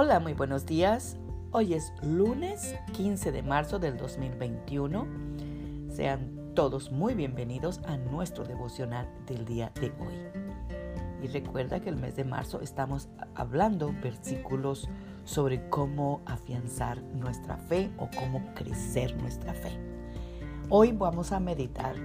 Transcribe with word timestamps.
Hola, 0.00 0.20
muy 0.20 0.32
buenos 0.32 0.64
días. 0.64 1.16
Hoy 1.50 1.74
es 1.74 1.92
lunes 2.02 2.76
15 2.92 3.32
de 3.32 3.42
marzo 3.42 3.80
del 3.80 3.96
2021. 3.96 5.08
Sean 5.90 6.52
todos 6.54 6.92
muy 6.92 7.14
bienvenidos 7.14 7.80
a 7.84 7.96
nuestro 7.96 8.44
devocional 8.44 9.08
del 9.26 9.44
día 9.44 9.72
de 9.80 9.88
hoy. 9.98 10.14
Y 11.20 11.26
recuerda 11.26 11.80
que 11.80 11.88
el 11.88 11.96
mes 11.96 12.14
de 12.14 12.22
marzo 12.22 12.60
estamos 12.60 13.08
hablando 13.34 13.92
versículos 14.00 14.88
sobre 15.24 15.68
cómo 15.68 16.20
afianzar 16.26 17.02
nuestra 17.02 17.56
fe 17.56 17.90
o 17.98 18.08
cómo 18.20 18.54
crecer 18.54 19.16
nuestra 19.16 19.52
fe. 19.52 19.80
Hoy 20.68 20.92
vamos 20.92 21.32
a 21.32 21.40
meditar 21.40 21.96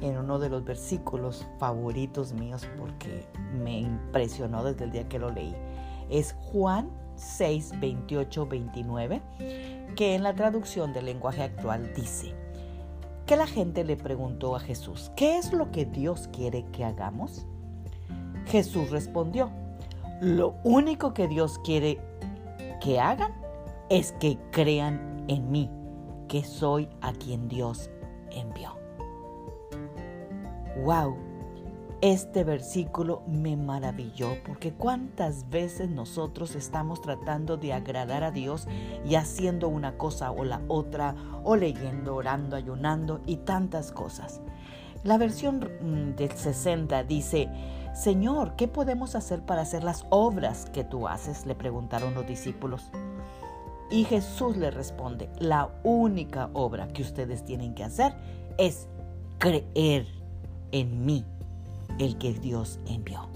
en 0.00 0.16
uno 0.16 0.38
de 0.38 0.48
los 0.48 0.64
versículos 0.64 1.46
favoritos 1.58 2.32
míos 2.32 2.66
porque 2.78 3.26
me 3.62 3.80
impresionó 3.80 4.64
desde 4.64 4.84
el 4.84 4.90
día 4.90 5.06
que 5.06 5.18
lo 5.18 5.30
leí. 5.30 5.54
Es 6.08 6.32
Juan 6.32 6.88
6, 7.16 7.80
28, 7.80 8.46
29, 8.46 9.22
que 9.96 10.14
en 10.14 10.22
la 10.22 10.34
traducción 10.34 10.92
del 10.92 11.06
lenguaje 11.06 11.42
actual 11.42 11.92
dice, 11.94 12.34
que 13.26 13.36
la 13.36 13.46
gente 13.46 13.84
le 13.84 13.96
preguntó 13.96 14.54
a 14.54 14.60
Jesús, 14.60 15.10
¿qué 15.16 15.36
es 15.36 15.52
lo 15.52 15.72
que 15.72 15.84
Dios 15.84 16.28
quiere 16.32 16.64
que 16.72 16.84
hagamos? 16.84 17.44
Jesús 18.46 18.90
respondió, 18.90 19.50
lo 20.20 20.54
único 20.62 21.12
que 21.12 21.26
Dios 21.26 21.58
quiere 21.64 21.98
que 22.80 23.00
hagan 23.00 23.34
es 23.90 24.12
que 24.12 24.38
crean 24.52 25.24
en 25.28 25.50
mí, 25.50 25.70
que 26.28 26.44
soy 26.44 26.88
a 27.00 27.12
quien 27.12 27.48
Dios 27.48 27.90
envió. 28.30 28.76
¡Wow! 30.84 31.25
Este 32.02 32.44
versículo 32.44 33.22
me 33.26 33.56
maravilló 33.56 34.36
porque 34.44 34.74
cuántas 34.74 35.48
veces 35.48 35.88
nosotros 35.88 36.54
estamos 36.54 37.00
tratando 37.00 37.56
de 37.56 37.72
agradar 37.72 38.22
a 38.22 38.30
Dios 38.30 38.68
y 39.06 39.14
haciendo 39.14 39.68
una 39.68 39.96
cosa 39.96 40.30
o 40.30 40.44
la 40.44 40.60
otra, 40.68 41.14
o 41.42 41.56
leyendo, 41.56 42.16
orando, 42.16 42.54
ayunando 42.54 43.22
y 43.24 43.38
tantas 43.38 43.92
cosas. 43.92 44.42
La 45.04 45.16
versión 45.16 45.70
mm, 45.80 46.16
del 46.16 46.32
60 46.32 47.02
dice, 47.04 47.48
Señor, 47.94 48.56
¿qué 48.56 48.68
podemos 48.68 49.14
hacer 49.14 49.40
para 49.40 49.62
hacer 49.62 49.82
las 49.82 50.04
obras 50.10 50.68
que 50.74 50.84
tú 50.84 51.08
haces? 51.08 51.46
Le 51.46 51.54
preguntaron 51.54 52.12
los 52.12 52.26
discípulos. 52.26 52.90
Y 53.90 54.04
Jesús 54.04 54.58
le 54.58 54.70
responde, 54.70 55.30
la 55.38 55.70
única 55.82 56.50
obra 56.52 56.88
que 56.88 57.00
ustedes 57.00 57.42
tienen 57.42 57.74
que 57.74 57.84
hacer 57.84 58.14
es 58.58 58.86
creer 59.38 60.06
en 60.72 61.06
mí 61.06 61.24
el 61.98 62.18
que 62.18 62.34
Dios 62.34 62.80
envió. 62.86 63.28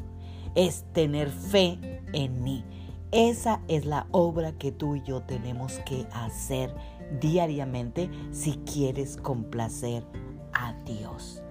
Es 0.54 0.84
tener 0.92 1.30
fe 1.30 1.78
en 2.12 2.42
mí. 2.42 2.64
Esa 3.12 3.60
es 3.68 3.86
la 3.86 4.06
obra 4.12 4.52
que 4.52 4.72
tú 4.72 4.96
y 4.96 5.02
yo 5.02 5.22
tenemos 5.22 5.80
que 5.80 6.06
hacer 6.12 6.74
diariamente 7.20 8.08
si 8.30 8.52
quieres 8.58 9.16
complacer 9.16 10.04
a 10.52 10.74
Dios. 10.84 11.42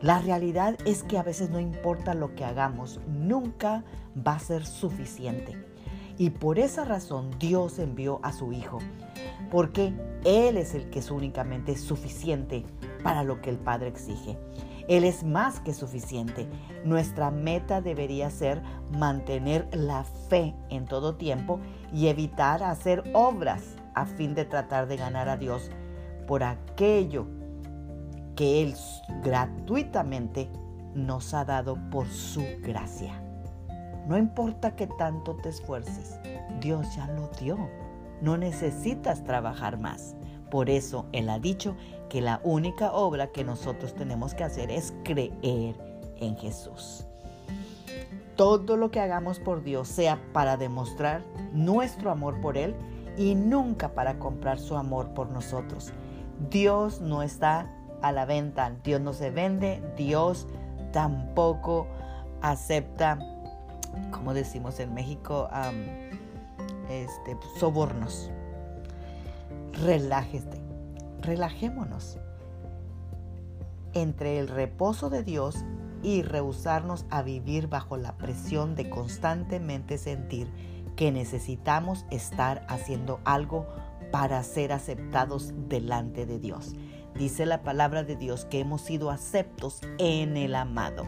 La 0.00 0.20
realidad 0.20 0.76
es 0.84 1.02
que 1.02 1.18
a 1.18 1.22
veces 1.22 1.50
no 1.50 1.58
importa 1.58 2.14
lo 2.14 2.34
que 2.34 2.44
hagamos, 2.44 3.00
nunca 3.08 3.84
va 4.16 4.34
a 4.34 4.38
ser 4.38 4.64
suficiente. 4.64 5.56
Y 6.18 6.30
por 6.30 6.58
esa 6.58 6.84
razón 6.84 7.30
Dios 7.38 7.78
envió 7.78 8.18
a 8.24 8.32
su 8.32 8.52
Hijo, 8.52 8.80
porque 9.50 9.94
Él 10.24 10.56
es 10.56 10.74
el 10.74 10.90
que 10.90 10.98
es 10.98 11.10
únicamente 11.12 11.76
suficiente 11.76 12.64
para 13.04 13.22
lo 13.22 13.40
que 13.40 13.50
el 13.50 13.58
Padre 13.58 13.88
exige. 13.88 14.36
Él 14.88 15.04
es 15.04 15.22
más 15.22 15.60
que 15.60 15.74
suficiente. 15.74 16.48
Nuestra 16.84 17.30
meta 17.30 17.80
debería 17.80 18.30
ser 18.30 18.62
mantener 18.98 19.68
la 19.72 20.02
fe 20.04 20.54
en 20.70 20.86
todo 20.86 21.16
tiempo 21.16 21.60
y 21.92 22.08
evitar 22.08 22.62
hacer 22.62 23.04
obras 23.12 23.76
a 23.94 24.06
fin 24.06 24.34
de 24.34 24.44
tratar 24.44 24.88
de 24.88 24.96
ganar 24.96 25.28
a 25.28 25.36
Dios 25.36 25.70
por 26.26 26.42
aquello 26.42 27.26
que 28.34 28.62
Él 28.62 28.74
gratuitamente 29.22 30.48
nos 30.94 31.34
ha 31.34 31.44
dado 31.44 31.76
por 31.90 32.08
su 32.08 32.42
gracia. 32.62 33.27
No 34.08 34.16
importa 34.16 34.74
que 34.74 34.86
tanto 34.86 35.36
te 35.36 35.50
esfuerces, 35.50 36.18
Dios 36.60 36.96
ya 36.96 37.06
lo 37.08 37.28
dio. 37.38 37.68
No 38.22 38.38
necesitas 38.38 39.22
trabajar 39.22 39.78
más. 39.78 40.16
Por 40.50 40.70
eso 40.70 41.04
Él 41.12 41.28
ha 41.28 41.38
dicho 41.38 41.76
que 42.08 42.22
la 42.22 42.40
única 42.42 42.90
obra 42.92 43.26
que 43.26 43.44
nosotros 43.44 43.94
tenemos 43.94 44.32
que 44.32 44.44
hacer 44.44 44.70
es 44.70 44.94
creer 45.04 45.76
en 46.16 46.36
Jesús. 46.38 47.06
Todo 48.34 48.78
lo 48.78 48.90
que 48.90 49.00
hagamos 49.00 49.40
por 49.40 49.62
Dios 49.62 49.88
sea 49.88 50.18
para 50.32 50.56
demostrar 50.56 51.22
nuestro 51.52 52.10
amor 52.10 52.40
por 52.40 52.56
Él 52.56 52.74
y 53.18 53.34
nunca 53.34 53.90
para 53.90 54.18
comprar 54.18 54.58
su 54.58 54.78
amor 54.78 55.12
por 55.12 55.28
nosotros. 55.28 55.92
Dios 56.48 57.02
no 57.02 57.22
está 57.22 57.70
a 58.00 58.12
la 58.12 58.24
venta, 58.24 58.72
Dios 58.84 59.02
no 59.02 59.12
se 59.12 59.30
vende, 59.30 59.82
Dios 59.98 60.46
tampoco 60.92 61.86
acepta, 62.40 63.18
como 64.10 64.34
decimos 64.34 64.80
en 64.80 64.94
México, 64.94 65.48
este, 66.88 67.36
sobornos. 67.58 68.30
Relájese, 69.72 70.60
relajémonos. 71.20 72.18
Entre 73.94 74.38
el 74.38 74.48
reposo 74.48 75.10
de 75.10 75.22
Dios 75.22 75.64
y 76.02 76.22
rehusarnos 76.22 77.06
a 77.10 77.22
vivir 77.22 77.68
bajo 77.68 77.96
la 77.96 78.16
presión 78.16 78.74
de 78.74 78.88
constantemente 78.88 79.98
sentir 79.98 80.48
que 80.96 81.12
necesitamos 81.12 82.06
estar 82.10 82.66
haciendo 82.68 83.20
algo 83.24 83.66
para 84.10 84.42
ser 84.42 84.72
aceptados 84.72 85.52
delante 85.68 86.26
de 86.26 86.38
Dios. 86.38 86.74
Dice 87.14 87.46
la 87.46 87.62
palabra 87.62 88.04
de 88.04 88.16
Dios 88.16 88.44
que 88.44 88.60
hemos 88.60 88.82
sido 88.82 89.10
aceptos 89.10 89.80
en 89.98 90.36
el 90.36 90.54
amado. 90.54 91.04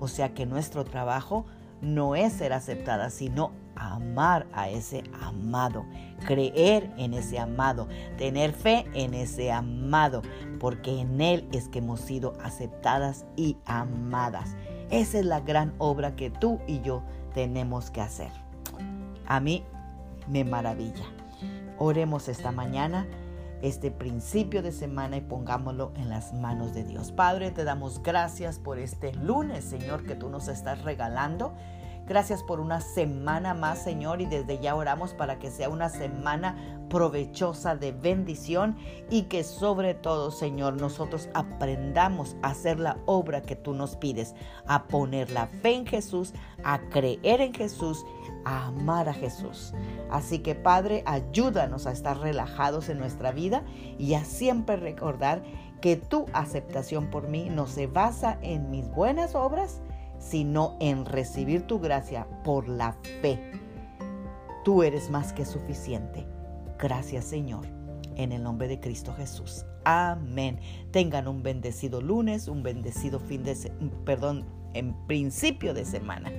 O 0.00 0.08
sea 0.08 0.34
que 0.34 0.46
nuestro 0.46 0.84
trabajo 0.84 1.46
no 1.80 2.16
es 2.16 2.32
ser 2.32 2.52
aceptada, 2.52 3.10
sino 3.10 3.52
amar 3.76 4.46
a 4.52 4.68
ese 4.68 5.04
amado, 5.20 5.84
creer 6.26 6.90
en 6.96 7.14
ese 7.14 7.38
amado, 7.38 7.88
tener 8.16 8.52
fe 8.52 8.86
en 8.94 9.14
ese 9.14 9.52
amado, 9.52 10.22
porque 10.58 11.00
en 11.00 11.20
Él 11.20 11.46
es 11.52 11.68
que 11.68 11.78
hemos 11.78 12.00
sido 12.00 12.34
aceptadas 12.42 13.26
y 13.36 13.56
amadas. 13.66 14.56
Esa 14.90 15.18
es 15.18 15.24
la 15.24 15.40
gran 15.40 15.74
obra 15.78 16.16
que 16.16 16.30
tú 16.30 16.60
y 16.66 16.80
yo 16.80 17.02
tenemos 17.34 17.90
que 17.90 18.00
hacer. 18.00 18.30
A 19.26 19.40
mí 19.40 19.64
me 20.28 20.44
maravilla. 20.44 21.04
Oremos 21.78 22.28
esta 22.28 22.52
mañana 22.52 23.06
este 23.62 23.90
principio 23.90 24.62
de 24.62 24.72
semana 24.72 25.16
y 25.16 25.20
pongámoslo 25.22 25.92
en 25.96 26.08
las 26.08 26.32
manos 26.32 26.74
de 26.74 26.84
Dios. 26.84 27.12
Padre, 27.12 27.50
te 27.50 27.64
damos 27.64 28.02
gracias 28.02 28.58
por 28.58 28.78
este 28.78 29.12
lunes, 29.14 29.64
Señor, 29.64 30.04
que 30.04 30.14
tú 30.14 30.28
nos 30.28 30.48
estás 30.48 30.82
regalando. 30.82 31.54
Gracias 32.06 32.44
por 32.44 32.60
una 32.60 32.80
semana 32.80 33.52
más, 33.52 33.82
Señor, 33.82 34.20
y 34.20 34.26
desde 34.26 34.60
ya 34.60 34.76
oramos 34.76 35.12
para 35.12 35.40
que 35.40 35.50
sea 35.50 35.68
una 35.68 35.88
semana 35.88 36.76
provechosa 36.88 37.74
de 37.74 37.90
bendición 37.90 38.76
y 39.10 39.22
que 39.22 39.42
sobre 39.42 39.94
todo, 39.94 40.30
Señor, 40.30 40.80
nosotros 40.80 41.28
aprendamos 41.34 42.36
a 42.42 42.50
hacer 42.50 42.78
la 42.78 42.98
obra 43.06 43.42
que 43.42 43.56
tú 43.56 43.74
nos 43.74 43.96
pides, 43.96 44.36
a 44.68 44.84
poner 44.84 45.32
la 45.32 45.48
fe 45.48 45.74
en 45.74 45.86
Jesús, 45.86 46.32
a 46.62 46.78
creer 46.78 47.40
en 47.40 47.52
Jesús, 47.52 48.06
a 48.44 48.66
amar 48.66 49.08
a 49.08 49.14
Jesús. 49.14 49.74
Así 50.08 50.38
que, 50.38 50.54
Padre, 50.54 51.02
ayúdanos 51.06 51.88
a 51.88 51.92
estar 51.92 52.18
relajados 52.18 52.88
en 52.88 52.98
nuestra 52.98 53.32
vida 53.32 53.64
y 53.98 54.14
a 54.14 54.24
siempre 54.24 54.76
recordar 54.76 55.42
que 55.80 55.96
tu 55.96 56.26
aceptación 56.32 57.10
por 57.10 57.28
mí 57.28 57.48
no 57.50 57.66
se 57.66 57.88
basa 57.88 58.38
en 58.42 58.70
mis 58.70 58.88
buenas 58.90 59.34
obras, 59.34 59.80
sino 60.18 60.76
en 60.80 61.04
recibir 61.04 61.66
tu 61.66 61.78
gracia 61.78 62.26
por 62.44 62.68
la 62.68 62.92
fe. 63.20 63.52
Tú 64.64 64.82
eres 64.82 65.10
más 65.10 65.32
que 65.32 65.44
suficiente. 65.44 66.26
Gracias 66.78 67.24
Señor, 67.24 67.66
en 68.16 68.32
el 68.32 68.42
nombre 68.42 68.68
de 68.68 68.80
Cristo 68.80 69.14
Jesús. 69.14 69.64
Amén. 69.84 70.58
Tengan 70.90 71.28
un 71.28 71.42
bendecido 71.42 72.00
lunes, 72.00 72.48
un 72.48 72.62
bendecido 72.62 73.20
fin 73.20 73.44
de, 73.44 73.54
perdón, 74.04 74.44
en 74.74 74.94
principio 75.06 75.74
de 75.74 75.84
semana. 75.84 76.32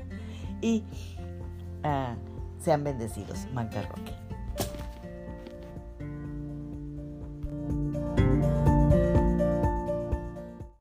Y 0.61 0.83
ah, 1.83 2.15
sean 2.59 2.83
bendecidos, 2.83 3.47
Magda 3.53 3.83
Roque. 3.83 4.26